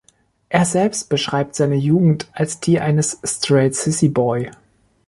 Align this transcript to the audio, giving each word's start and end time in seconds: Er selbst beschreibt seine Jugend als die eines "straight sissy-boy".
Er 0.49 0.65
selbst 0.65 1.09
beschreibt 1.09 1.53
seine 1.53 1.75
Jugend 1.75 2.27
als 2.31 2.59
die 2.59 2.79
eines 2.79 3.19
"straight 3.23 3.75
sissy-boy". 3.75 4.49